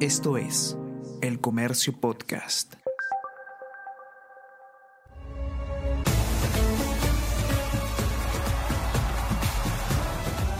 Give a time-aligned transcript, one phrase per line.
[0.00, 0.76] Esto es
[1.22, 2.74] El Comercio Podcast.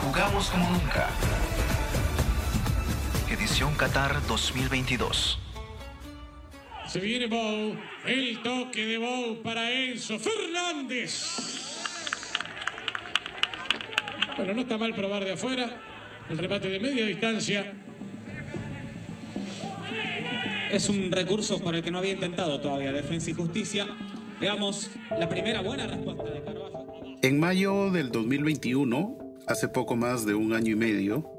[0.07, 1.11] Jugamos como nunca.
[3.30, 5.39] Edición Qatar 2022.
[6.87, 7.77] Se viene Bow,
[8.07, 11.77] el toque de Bow para Enzo Fernández.
[14.39, 15.79] Bueno, no está mal probar de afuera,
[16.30, 17.82] el remate de media distancia.
[20.76, 23.86] Es un recurso por el que no había intentado todavía Defensa y Justicia.
[24.39, 26.86] Veamos la primera buena respuesta de Carvajal.
[27.22, 31.31] En mayo del 2021, hace poco más de un año y medio,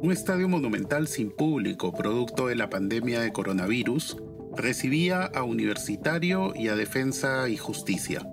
[0.00, 4.18] un estadio monumental sin público, producto de la pandemia de coronavirus,
[4.54, 8.24] recibía a Universitario y a Defensa y Justicia,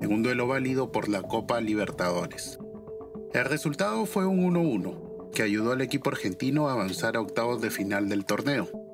[0.00, 2.60] en un duelo válido por la Copa Libertadores.
[3.34, 7.70] El resultado fue un 1-1, que ayudó al equipo argentino a avanzar a octavos de
[7.70, 8.87] final del torneo.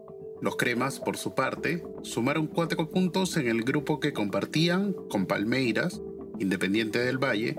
[0.44, 6.02] Los cremas, por su parte, sumaron cuatro puntos en el grupo que compartían con Palmeiras,
[6.38, 7.58] Independiente del Valle,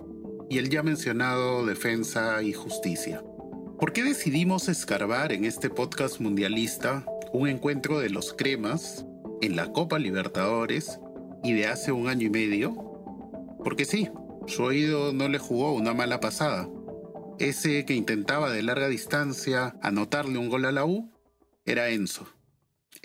[0.52, 3.23] y el ya mencionado Defensa y Justicia.
[3.80, 9.03] ¿Por qué decidimos escarbar en este podcast mundialista un encuentro de los cremas
[9.42, 10.99] en la Copa Libertadores
[11.44, 12.75] y de hace un año y medio?
[13.64, 14.11] Porque sí,
[14.45, 16.70] su oído no le jugó una mala pasada.
[17.39, 21.09] Ese que intentaba de larga distancia anotarle un gol a la U
[21.66, 22.27] era Enzo.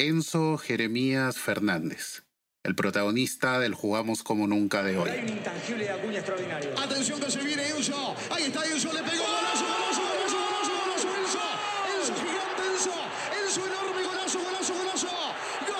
[0.01, 2.23] Enzo Jeremías Fernández,
[2.62, 5.11] el protagonista del Jugamos como nunca de hoy.
[6.79, 8.15] Atención que se viene Enzo.
[8.31, 11.39] Ahí está Enzo, le pegó golazo, golazo, golazo, golazo, golazo, Enzo.
[11.98, 12.97] Enzo gigante, Enzo.
[13.45, 15.09] Enzo enorme, golazo, golazo, golazo.
[15.69, 15.77] ¡Gol!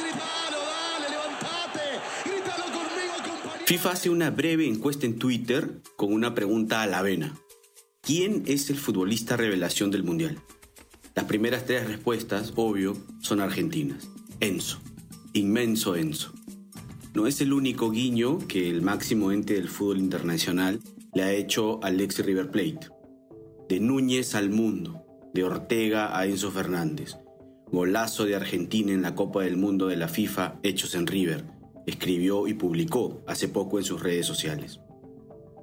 [0.00, 1.84] Gritalo, dale, levantate.
[2.24, 3.66] Grítalo conmigo, compañero.
[3.66, 7.36] FIFA hace una breve encuesta en Twitter con una pregunta a la vena.
[8.00, 10.40] ¿Quién es el futbolista revelación del Mundial?
[11.18, 14.08] Las primeras tres respuestas, obvio, son argentinas.
[14.38, 14.78] Enzo.
[15.32, 16.32] Inmenso Enzo.
[17.12, 20.78] No es el único guiño que el máximo ente del fútbol internacional
[21.14, 22.90] le ha hecho al ex River Plate.
[23.68, 25.04] De Núñez al mundo,
[25.34, 27.16] de Ortega a Enzo Fernández.
[27.72, 31.46] Golazo de Argentina en la Copa del Mundo de la FIFA hechos en River,
[31.88, 34.78] escribió y publicó hace poco en sus redes sociales.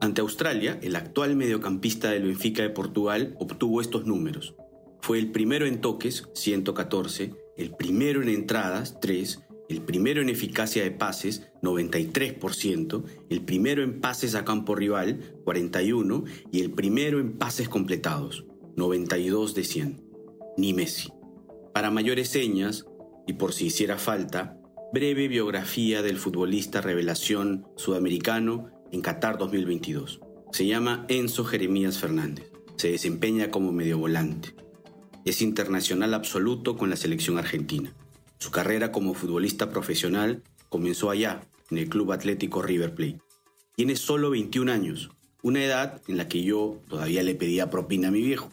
[0.01, 4.53] Ante Australia, el actual mediocampista del Benfica de Portugal obtuvo estos números.
[5.01, 10.83] Fue el primero en toques, 114, el primero en entradas, 3, el primero en eficacia
[10.83, 17.33] de pases, 93%, el primero en pases a campo rival, 41, y el primero en
[17.37, 18.45] pases completados,
[18.75, 20.01] 92 de 100.
[20.57, 21.09] Ni Messi.
[21.73, 22.85] Para mayores señas,
[23.27, 24.59] y por si hiciera falta,
[24.93, 30.21] breve biografía del futbolista revelación sudamericano en Qatar 2022.
[30.51, 32.51] Se llama Enzo Jeremías Fernández.
[32.77, 34.55] Se desempeña como mediovolante.
[35.25, 37.91] Es internacional absoluto con la selección argentina.
[38.37, 41.41] Su carrera como futbolista profesional comenzó allá,
[41.71, 43.19] en el Club Atlético River Plate.
[43.75, 45.09] Tiene solo 21 años,
[45.41, 48.51] una edad en la que yo todavía le pedía propina a mi viejo.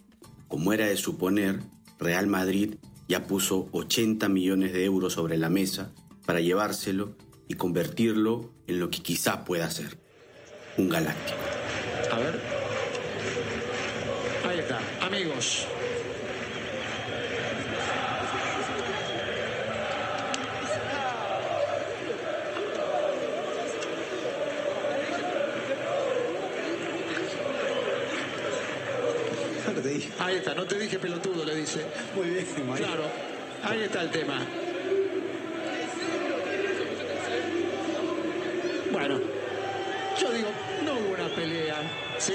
[0.49, 1.60] Como era de suponer,
[1.99, 5.93] Real Madrid ya puso 80 millones de euros sobre la mesa
[6.25, 7.19] para llevárselo
[7.49, 9.99] y convertirlo en lo que quizá pueda ser,
[10.78, 11.39] un galáctico.
[12.10, 12.41] A ver.
[14.49, 15.66] Ahí está, amigos.
[30.19, 31.84] Ahí está, no te dije pelotudo, le dice.
[32.15, 32.87] Muy bien, María.
[32.87, 33.05] Claro,
[33.65, 34.41] ahí está el tema.
[38.93, 39.19] Bueno,
[40.21, 40.49] yo digo,
[40.84, 41.77] no hubo una pelea,
[42.19, 42.34] ¿sí?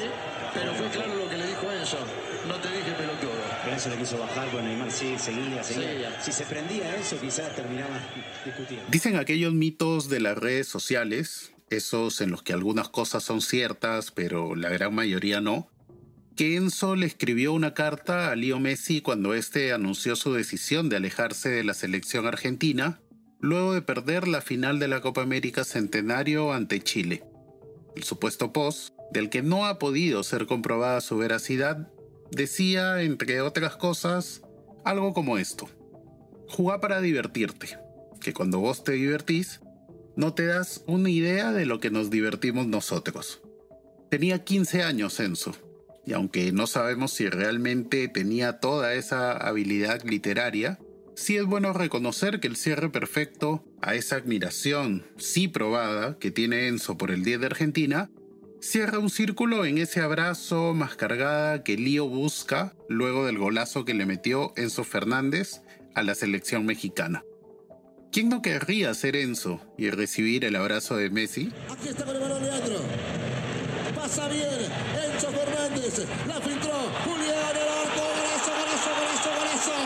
[0.54, 2.00] Pero fue claro lo que le dijo Enzo.
[2.48, 3.32] No te dije pelotudo.
[3.72, 5.90] Enzo le quiso bajar con Neymar, sí, seguía, seguía.
[5.90, 6.22] Seguía.
[6.22, 8.00] Si se prendía eso, quizás terminaba
[8.44, 8.86] discutiendo.
[8.90, 14.12] Dicen aquellos mitos de las redes sociales, esos en los que algunas cosas son ciertas,
[14.12, 15.70] pero la gran mayoría no,
[16.38, 20.98] que Enzo le escribió una carta a Leo Messi cuando éste anunció su decisión de
[20.98, 23.02] alejarse de la selección argentina,
[23.40, 27.24] luego de perder la final de la Copa América Centenario ante Chile.
[27.96, 31.92] El supuesto post, del que no ha podido ser comprobada su veracidad,
[32.30, 34.44] decía, entre otras cosas,
[34.86, 35.68] algo como esto.
[36.48, 37.80] Jugá para divertirte,
[38.22, 39.60] que cuando vos te divertís,
[40.16, 43.42] no te das una idea de lo que nos divertimos nosotros.
[44.12, 45.56] Tenía 15 años Enzo,
[46.08, 50.80] y aunque no sabemos si realmente tenía toda esa habilidad literaria,
[51.16, 56.70] sí es bueno reconocer que el cierre perfecto a esa admiración, sí probada, que tiene
[56.70, 58.10] Enzo por el 10 de Argentina,
[58.62, 63.94] cierra un círculo en ese abrazo más cargada que Lío busca luego del golazo que
[63.94, 65.62] le metió Enzo Fernández
[65.94, 67.26] a la selección mexicana.
[68.14, 71.52] ¿Quién no querría ser Enzo y recibir el abrazo de Messi?
[71.70, 72.80] Aquí está con el balón Leandro.
[73.98, 74.60] Pasa bien.
[75.04, 76.06] Enzo Fernández.
[76.28, 76.72] La filtró.
[77.04, 78.04] Julián el arco.
[78.18, 79.78] Golazo, golazo, golazo, golazo.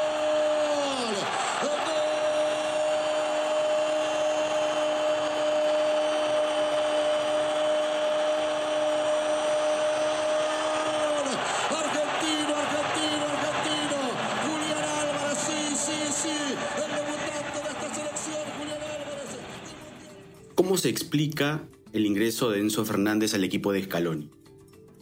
[0.00, 1.14] ¡Gol!
[1.62, 1.80] ¡Gol!
[11.70, 13.98] Argentino, argentino, argentino.
[14.44, 16.36] Julián Álvarez, sí, sí, sí.
[16.76, 19.30] El debutante de esta selección, Julián Álvarez.
[20.54, 24.30] ¿Cómo se explica el ingreso de Enzo Fernández al equipo de Scaloni?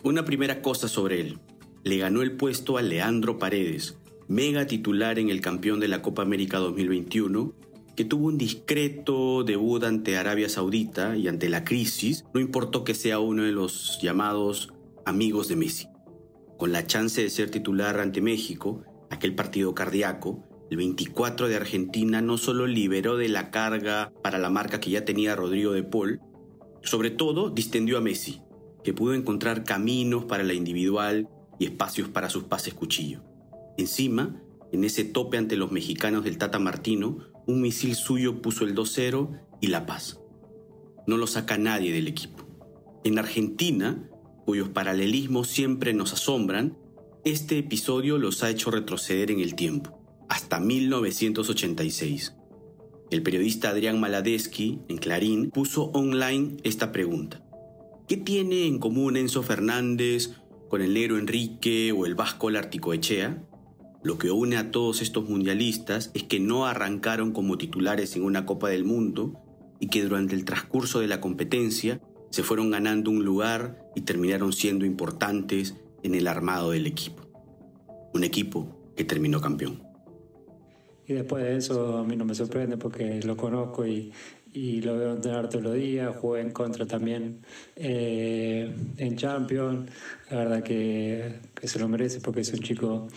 [0.02, 1.38] Una primera cosa sobre él.
[1.84, 3.96] Le ganó el puesto a Leandro Paredes,
[4.26, 7.54] mega titular en el campeón de la Copa América 2021,
[7.94, 12.94] que tuvo un discreto debut ante Arabia Saudita y ante la crisis, no importó que
[12.94, 14.72] sea uno de los llamados
[15.06, 15.86] amigos de Messi.
[16.56, 22.20] Con la chance de ser titular ante México, aquel partido cardíaco, el 24 de Argentina
[22.20, 26.20] no solo liberó de la carga para la marca que ya tenía Rodrigo de Paul,
[26.82, 28.42] sobre todo distendió a Messi,
[28.84, 31.28] que pudo encontrar caminos para la individual
[31.58, 33.22] y espacios para sus pases cuchillo.
[33.76, 34.42] Encima,
[34.72, 39.40] en ese tope ante los mexicanos del Tata Martino, un misil suyo puso el 2-0
[39.60, 40.20] y la paz.
[41.06, 42.44] No lo saca nadie del equipo.
[43.04, 44.08] En Argentina,
[44.44, 46.76] cuyos paralelismos siempre nos asombran,
[47.24, 49.97] este episodio los ha hecho retroceder en el tiempo,
[50.28, 52.34] hasta 1986.
[53.10, 57.42] El periodista Adrián Maladeschi, en Clarín, puso online esta pregunta.
[58.06, 60.34] ¿Qué tiene en común Enzo Fernández
[60.69, 63.42] con el negro Enrique o el vasco Larticoechea?
[64.02, 68.46] Lo que une a todos estos mundialistas es que no arrancaron como titulares en una
[68.46, 69.40] Copa del Mundo
[69.80, 74.52] y que durante el transcurso de la competencia se fueron ganando un lugar y terminaron
[74.52, 77.22] siendo importantes en el armado del equipo.
[78.12, 79.88] Un equipo que terminó campeón.
[81.08, 84.12] Y después de eso a mí no me sorprende porque lo conozco y,
[84.52, 87.40] y lo veo entrenar todos los días, jugué en contra también
[87.76, 89.90] eh, en Champions,
[90.31, 93.08] la verdad que, que, se lo merece porque es un chico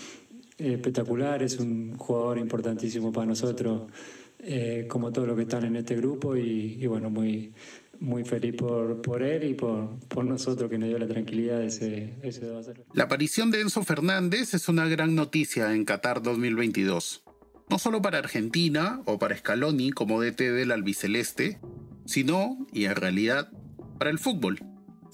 [0.58, 3.92] espectacular, es un jugador importantísimo para nosotros,
[4.40, 7.52] eh, como todos los que están en este grupo y, bueno, muy,
[8.00, 11.68] muy feliz por, por él y por, por, nosotros que nos dio la tranquilidad de
[11.68, 12.86] ese, ese 2 a 0.
[12.94, 17.24] La aparición de Enzo Fernández es una gran noticia en Qatar 2022
[17.72, 21.62] no solo para Argentina o para Scaloni como DT del albiceleste,
[22.06, 23.50] sino, y en realidad,
[23.98, 24.60] para el fútbol,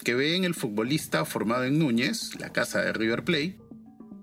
[0.04, 3.60] que ve en el futbolista formado en Núñez, la casa de River Plate,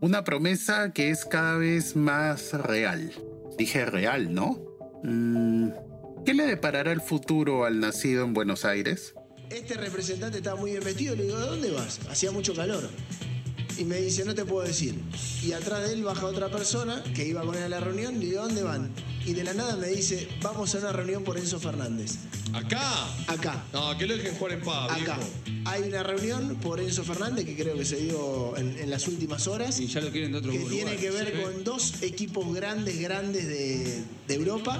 [0.01, 3.13] una promesa que es cada vez más real.
[3.57, 4.61] Dije real, ¿no?
[5.05, 5.69] Mm,
[6.27, 9.15] ¿Qué le deparará el futuro al nacido en Buenos Aires?
[9.49, 12.01] Este representante estaba muy bien vestido, le digo, ¿de dónde vas?
[12.11, 12.91] Hacía mucho calor
[13.79, 14.95] y me dice, no te puedo decir.
[15.43, 18.19] Y atrás de él baja otra persona que iba con él a la reunión y
[18.21, 18.91] le digo, ¿dónde van?
[19.27, 22.13] Y de la nada me dice, vamos a una reunión por Enzo Fernández.
[22.53, 23.09] ¿Acá?
[23.27, 23.65] Acá.
[23.73, 24.91] No, que lo dejen jugar en paz.
[24.93, 25.17] Acá.
[25.17, 25.63] viejo.
[25.67, 29.47] Hay una reunión por Enzo Fernández que creo que se dio en, en las últimas
[29.49, 29.81] horas.
[29.81, 30.73] Y ya lo quieren de otro Que lugar.
[30.75, 31.43] tiene que ver Sí.
[31.43, 34.79] con dos equipos grandes, grandes de, de Europa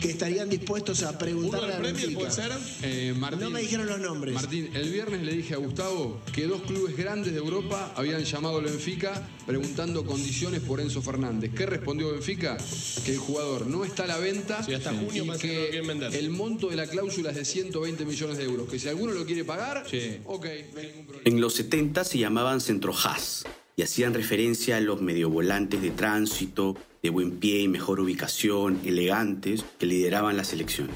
[0.00, 2.18] que estarían dispuestos a ¿Uno preguntarle del Benfica.
[2.18, 2.52] puede ser?
[2.82, 4.34] Eh, Martín, No me dijeron los nombres.
[4.34, 8.58] Martín, el viernes le dije a Gustavo que dos clubes grandes de Europa habían llamado
[8.58, 11.50] al Benfica preguntando condiciones por Enzo Fernández.
[11.54, 12.56] ¿Qué respondió Benfica?
[13.04, 15.38] Que el jugador no está a la venta Sí, hasta junio y que no lo
[15.38, 16.14] quieren vender.
[16.14, 18.68] el monto de la cláusula es de 120 millones de euros.
[18.70, 20.18] Que si alguno lo quiere pagar, Sí.
[20.24, 21.22] ok, no hay ningún problema.
[21.24, 23.44] En los 70 se llamaban centrojas
[23.76, 29.64] y hacían referencia a los mediovolantes de tránsito, de buen pie y mejor ubicación, elegantes,
[29.78, 30.88] que lideraban la selección.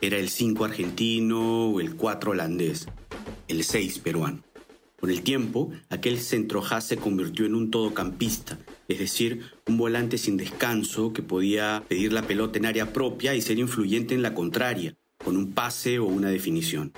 [0.00, 2.86] Era el 5 argentino o el 4 holandés,
[3.48, 4.42] el 6 peruano.
[5.00, 10.36] Con el tiempo, aquel centrojas se convirtió en un todocampista, es decir, un volante sin
[10.36, 14.96] descanso que podía pedir la pelota en área propia y ser influyente en la contraria,
[15.22, 16.92] con un pase o una definición.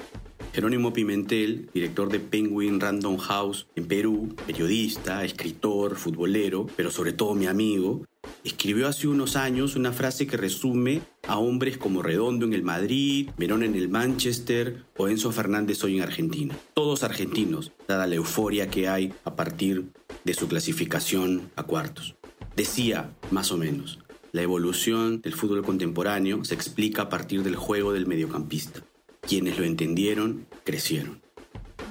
[0.52, 7.34] Jerónimo Pimentel, director de Penguin Random House en Perú, periodista, escritor, futbolero, pero sobre todo
[7.34, 8.06] mi amigo,
[8.46, 13.30] escribió hace unos años una frase que resume a hombres como Redondo en el Madrid,
[13.36, 16.56] Verón en el Manchester o Enzo Fernández hoy en Argentina.
[16.72, 19.86] Todos argentinos, dada la euforia que hay a partir
[20.24, 22.14] de su clasificación a cuartos.
[22.54, 23.98] Decía, más o menos,
[24.30, 28.84] la evolución del fútbol contemporáneo se explica a partir del juego del mediocampista.
[29.22, 31.20] Quienes lo entendieron, crecieron.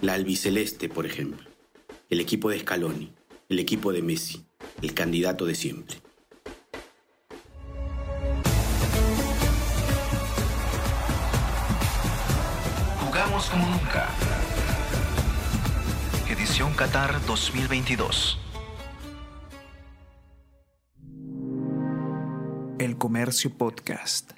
[0.01, 1.49] La albiceleste, por ejemplo.
[2.09, 3.11] El equipo de Scaloni.
[3.49, 4.45] El equipo de Messi.
[4.81, 6.04] El candidato de siempre.
[13.25, 14.07] Como nunca.
[16.29, 18.37] Edición Qatar 2022.
[22.77, 24.33] El Comercio Podcast.